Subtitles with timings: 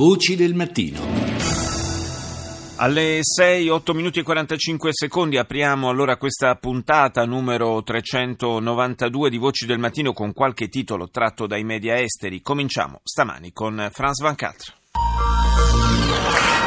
[0.00, 0.98] Voci del mattino.
[2.76, 9.66] Alle 6, 8 minuti e 45 secondi apriamo allora questa puntata numero 392 di Voci
[9.66, 12.40] del Mattino con qualche titolo tratto dai media esteri.
[12.40, 14.79] Cominciamo stamani con Franz Van Catra.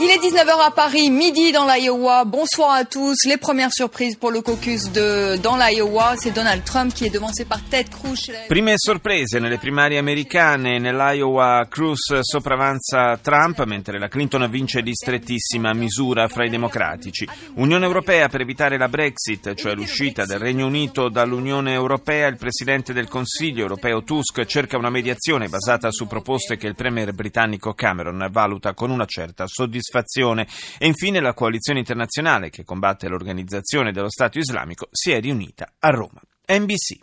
[0.00, 2.24] Il est 19h à Paris, midi dans l'Iowa.
[2.24, 3.14] Bonsoir à tous.
[3.26, 7.44] Les premières surprises pour le caucus de, dans l'Iowa, c'est Donald Trump qui est devancé
[7.44, 8.28] par Ted Cruz.
[8.48, 10.80] Prime sorprese nelle primarie americane.
[10.80, 17.28] Nell'Iowa Cruz sopravanza Trump, mentre la Clinton vince di strettissima misura fra i democratici.
[17.54, 22.26] Unione Europea per evitare la Brexit, cioè l'uscita del Regno Unito dall'Unione Europea.
[22.26, 27.12] Il Presidente del Consiglio europeo Tusk cerca una mediazione basata su proposte che il Premier
[27.12, 30.46] britannico Cameron valuta con una certa soddisfazione soddisfazione.
[30.78, 35.90] E infine la coalizione internazionale che combatte l'organizzazione dello Stato islamico si è riunita a
[35.90, 36.20] Roma.
[36.46, 36.98] NBC.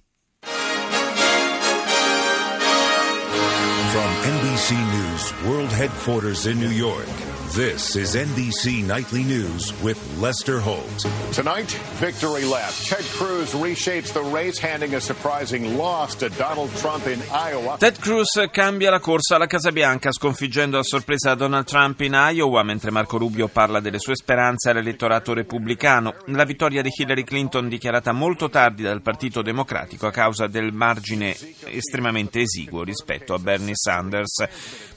[3.91, 7.07] From NBC News World Headquarters in New York,
[7.53, 11.05] this is NBC Nightly News with Lester Holt.
[11.33, 12.71] Tonight, victory lap.
[12.71, 17.75] Ted Cruz reshapes the race, handing a surprising loss to Donald Trump in Iowa.
[17.77, 22.63] Ted Cruz cambia la corsa alla Casa Bianca, sconfiggendo a sorpresa Donald Trump in Iowa,
[22.63, 26.15] mentre Marco Rubio parla delle sue speranze all'elettorato repubblicano.
[26.27, 31.35] La vittoria di Hillary Clinton dichiarata molto tardi dal Partito Democratico a causa del margine
[31.65, 34.45] estremamente esiguo rispetto a Bernie Sanders.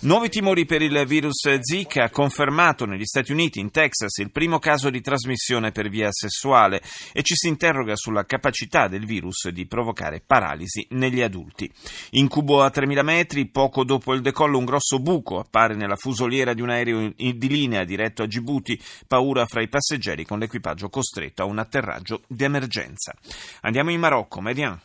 [0.01, 2.11] Nuovi timori per il virus Zika,
[2.45, 7.23] confermato negli Stati Uniti, in Texas, il primo caso di trasmissione per via sessuale e
[7.23, 11.71] ci si interroga sulla capacità del virus di provocare paralisi negli adulti.
[12.11, 16.61] Incubo a 3000 metri, poco dopo il decollo un grosso buco appare nella fusoliera di
[16.61, 21.47] un aereo di linea diretto a Djibouti, paura fra i passeggeri con l'equipaggio costretto a
[21.47, 23.15] un atterraggio di emergenza.
[23.63, 24.79] Andiamo in Marocco, Median.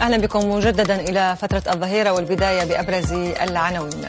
[0.00, 4.08] اهلا بكم مجددا الى فتره الظهيره والبدايه بابرز العناوين.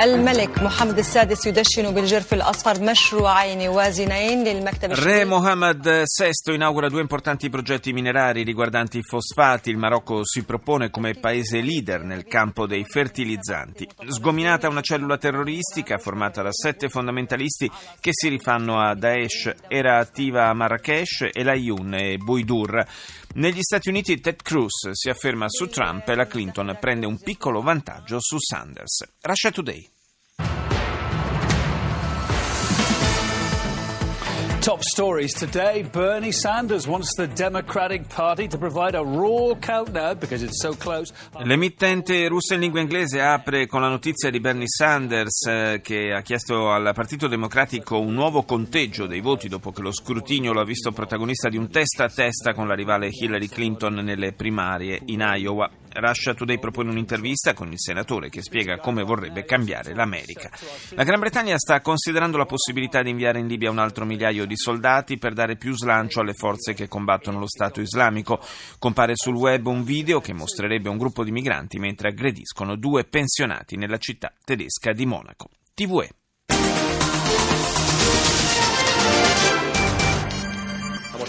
[0.00, 7.50] الملك محمد السادس يدشن بالجرف الاصفر مشروعين وازنين للمكتب Re Mohammed VI inaugura due importanti
[7.50, 9.68] progetti minerari riguardanti i fosfati.
[9.68, 13.86] Il Marocco si propone come paese leader nel campo dei fertilizzanti.
[14.08, 19.52] Sgominata una cellula terroristica formata da sette fondamentalisti che si rifanno a Daesh.
[19.68, 22.86] Era attiva a Marrakesh, Elayoun e Bouidour.
[23.35, 27.61] Negli Stati Uniti Ted Cruz si afferma su Trump e la Clinton prende un piccolo
[27.61, 29.03] vantaggio su Sanders.
[29.23, 29.94] Russia Today.
[34.65, 35.83] Top stories today.
[35.83, 41.13] Bernie Sanders wants the Democratic Party to provide a raw countdown because it's so close.
[41.43, 46.21] L'emittente russa in lingua inglese apre con la notizia di Bernie Sanders eh, che ha
[46.21, 50.65] chiesto al Partito Democratico un nuovo conteggio dei voti dopo che lo scrutinio lo ha
[50.65, 55.19] visto protagonista di un testa a testa con la rivale Hillary Clinton nelle primarie in
[55.19, 55.69] Iowa.
[55.95, 60.49] Russia Today propone un'intervista con il senatore che spiega come vorrebbe cambiare l'America.
[60.91, 64.57] La Gran Bretagna sta considerando la possibilità di inviare in Libia un altro migliaio di
[64.57, 68.39] soldati per dare più slancio alle forze che combattono lo Stato islamico.
[68.79, 73.77] Compare sul web un video che mostrerebbe un gruppo di migranti mentre aggrediscono due pensionati
[73.77, 75.49] nella città tedesca di Monaco.
[75.73, 76.09] TVE.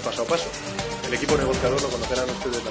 [0.07, 0.76] Paso a paso.
[1.07, 2.71] El equipo negociador lo conocerán ustedes la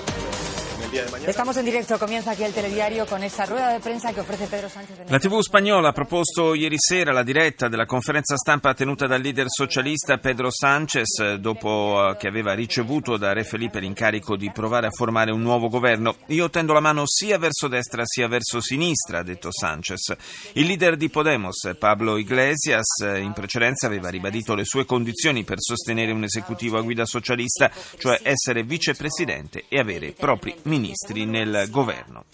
[1.27, 4.69] Estamos en directo, comienza aquí el telediario con esta rueda de prensa que ofrece Pedro
[4.69, 4.97] Sánchez.
[5.09, 9.47] La TV spagnola ha proposto ieri sera la diretta della conferenza stampa tenuta dal leader
[9.49, 15.31] socialista Pedro Sánchez dopo che aveva ricevuto da Re Felipe l'incarico di provare a formare
[15.31, 16.15] un nuovo governo.
[16.27, 20.15] Io tendo la mano sia verso destra sia verso sinistra, ha detto Sánchez.
[20.53, 26.13] Il leader di Podemos, Pablo Iglesias, in precedenza aveva ribadito le sue condizioni per sostenere
[26.13, 32.25] un esecutivo a guida socialista, cioè essere vicepresidente e avere propri ministri nel governo.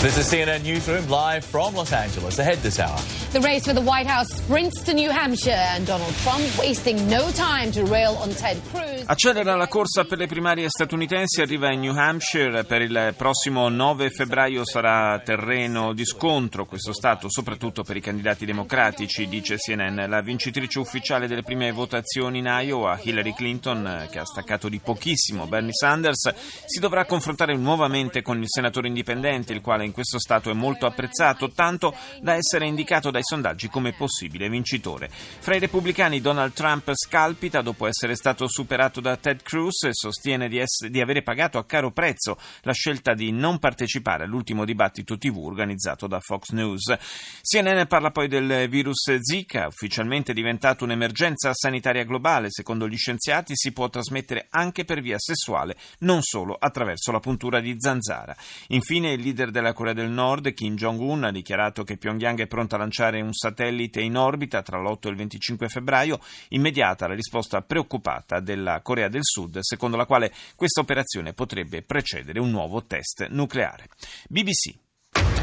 [0.00, 2.38] This is CNN Newsroom live from Los Angeles.
[2.38, 3.25] Ahead this hour.
[3.36, 7.30] The race for the White House sprints to New Hampshire and Donald Trump wasting no
[7.32, 9.04] time to rail on Ted Cruz.
[9.04, 14.08] Accelera la corsa per le primarie statunitensi, arriva in New Hampshire, per il prossimo 9
[14.08, 20.08] febbraio sarà terreno di scontro questo Stato, soprattutto per i candidati democratici, dice CNN.
[20.08, 25.46] La vincitrice ufficiale delle prime votazioni in Iowa, Hillary Clinton, che ha staccato di pochissimo
[25.46, 26.32] Bernie Sanders,
[26.64, 30.86] si dovrà confrontare nuovamente con il senatore indipendente, il quale in questo Stato è molto
[30.86, 35.10] apprezzato, tanto da essere indicato dai sondaggi come possibile vincitore.
[35.10, 40.48] Fra i repubblicani Donald Trump scalpita dopo essere stato superato da Ted Cruz e sostiene
[40.48, 45.18] di, essere, di avere pagato a caro prezzo la scelta di non partecipare all'ultimo dibattito
[45.18, 46.96] TV organizzato da Fox News.
[47.42, 52.50] CNN parla poi del virus Zika, ufficialmente diventato un'emergenza sanitaria globale.
[52.50, 57.60] Secondo gli scienziati si può trasmettere anche per via sessuale, non solo attraverso la puntura
[57.60, 58.36] di zanzara.
[58.68, 62.76] Infine il leader della Corea del Nord, Kim Jong-un, ha dichiarato che Pyongyang è pronta
[62.76, 67.62] a lanciare un satellite in orbita tra l'8 e il 25 febbraio, immediata la risposta
[67.62, 73.28] preoccupata della Corea del Sud, secondo la quale questa operazione potrebbe precedere un nuovo test
[73.28, 73.88] nucleare.
[74.28, 74.84] BBC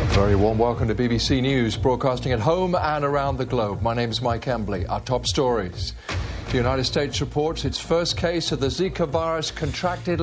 [0.03, 3.81] A very warm welcome to BBC News, broadcasting at home and around the globe.
[3.81, 4.85] My name is Mike Embley.
[4.85, 5.93] Our top stories.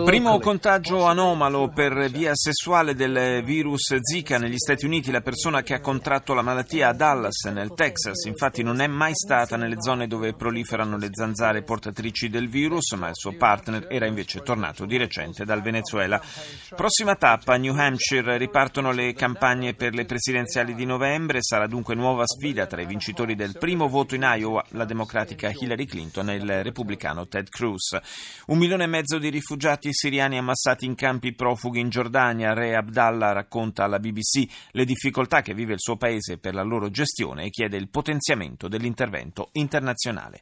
[0.04, 5.10] Primo contagio anomalo per via sessuale del virus Zika negli Stati Uniti.
[5.10, 9.10] La persona che ha contratto la malattia a Dallas, nel Texas, infatti non è mai
[9.12, 14.06] stata nelle zone dove proliferano le zanzare portatrici del virus, ma il suo partner era
[14.06, 16.22] invece tornato di recente dal Venezuela.
[16.76, 21.42] Prossima tappa, New Hampshire, ripartono le campagne per le presidenziali di novembre.
[21.42, 25.86] Sarà dunque nuova sfida tra i vincitori del primo voto in Iowa, la democratica Hillary
[25.86, 27.98] Clinton E il repubblicano Ted Cruz.
[28.46, 32.52] Un milione e mezzo di rifugiati siriani ammassati in campi profughi in Giordania.
[32.52, 36.90] Re Abdallah racconta alla BBC le difficoltà che vive il suo paese per la loro
[36.90, 40.40] gestione e chiede il potenziamento dell'intervento internazionale.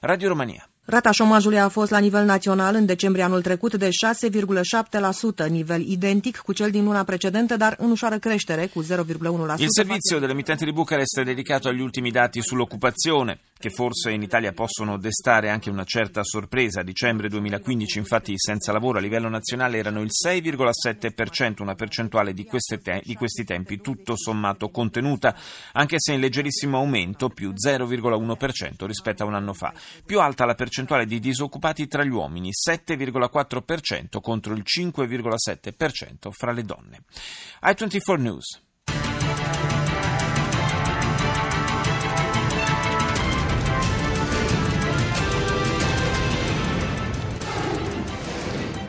[0.00, 0.68] Radio Romania.
[0.88, 6.36] Rata șomajului a fost la nivel național în decembrie anul trecut de 6,7%, nivel identic
[6.36, 8.86] cu cel din luna precedentă, dar în ușoară creștere cu 0,1%.
[9.58, 14.52] Il servizio dell'emittente di Bucarest è dedicato agli ultimi dati sull'occupazione, che forse in Italia
[14.52, 16.80] possono destare anche una certa sorpresa.
[16.80, 22.32] A dicembre 2015, infatti, i senza lavoro a livello nazionale erano il 6,7%, una percentuale
[22.32, 22.46] di,
[22.82, 25.34] te- di questi tempi tutto sommato contenuta,
[25.72, 29.72] anche se in leggerissimo aumento, più 0,1% rispetto a un anno fa.
[30.04, 36.52] Più alta la percentuale percentuale di disoccupati tra gli uomini, 7,4% contro il 5,7% fra
[36.52, 37.00] le donne.
[37.62, 38.60] I24 News.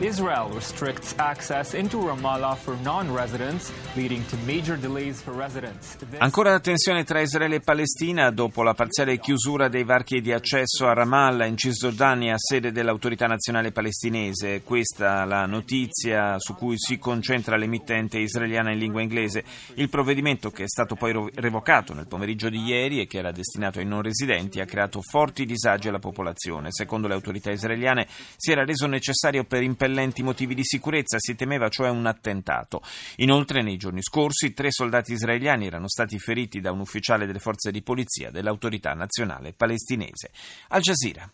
[0.08, 5.98] Israel restricts access into Ramallah for non-residents, leading to major delays for residents.
[6.16, 10.86] Ancora la tensione tra Israele e Palestina dopo la parziale chiusura dei varchi di accesso
[10.86, 14.62] a Ramallah in Cisgiordania, sede dell'autorità nazionale palestinese.
[14.62, 19.44] Questa la notizia su cui si concentra l'emittente israeliana in lingua inglese.
[19.74, 23.78] Il provvedimento che è stato poi revocato nel pomeriggio di ieri e che era destinato
[23.78, 26.68] ai non residenti ha creato forti disagi alla popolazione.
[26.70, 28.06] Secondo le autorità israeliane
[28.36, 32.81] si era reso necessario per impedire impellenti motivi di sicurezza, si temeva cioè un attentato.
[33.17, 37.71] Inoltre nei giorni scorsi tre soldati israeliani erano stati feriti da un ufficiale delle forze
[37.71, 40.31] di polizia dell'autorità nazionale palestinese.
[40.69, 41.29] Al Jazeera.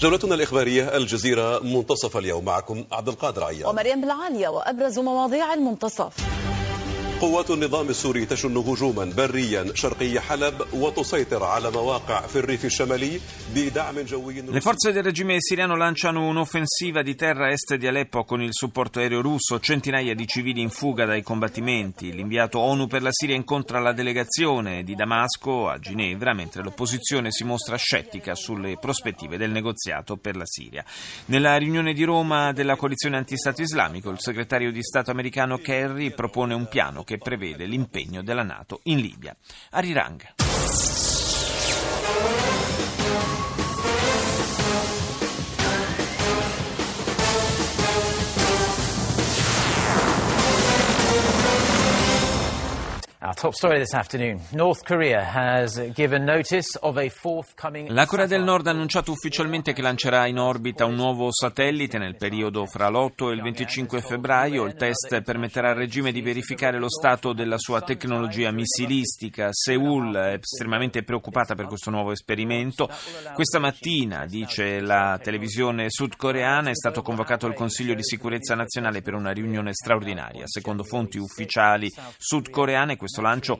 [0.00, 6.37] جولتنا الإخبارية الجزيرة منتصف اليوم معكم عبد القادر عيان ومريم بالعالية وأبرز مواضيع المنتصف
[7.20, 13.20] قوات النظام السوري تشن هجوما بريا شرقي حلب وتسيطر على مواقع في الريف الشمالي
[13.54, 18.24] بدعم جوي Le forze del regime siriano lanciano un'offensiva di terra a est di Aleppo
[18.24, 22.12] con il supporto aereo russo, centinaia di civili in fuga dai combattimenti.
[22.12, 27.44] L'inviato ONU per la Siria incontra la delegazione di Damasco a Ginevra, mentre l'opposizione si
[27.44, 30.84] mostra scettica sulle prospettive del negoziato per la Siria.
[31.26, 36.54] Nella riunione di Roma della coalizione antistato islamico, il segretario di Stato americano Kerry propone
[36.54, 39.35] un piano che prevede l'impegno della Nato in Libia.
[39.71, 40.35] Arirang.
[57.89, 62.15] La Corea del Nord ha annunciato ufficialmente che lancerà in orbita un nuovo satellite nel
[62.15, 64.65] periodo fra l'8 e il 25 febbraio.
[64.65, 69.49] Il test permetterà al regime di verificare lo stato della sua tecnologia missilistica.
[69.51, 72.89] Seoul è estremamente preoccupata per questo nuovo esperimento.
[73.33, 79.13] Questa mattina, dice la televisione sudcoreana, è stato convocato il Consiglio di sicurezza nazionale per
[79.13, 80.43] una riunione straordinaria.
[80.45, 83.59] Secondo fonti ufficiali sudcoreane, questo questo lancio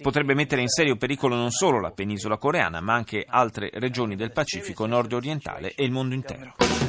[0.00, 4.32] potrebbe mettere in serio pericolo non solo la penisola coreana, ma anche altre regioni del
[4.32, 6.87] Pacifico nord-orientale e il mondo intero.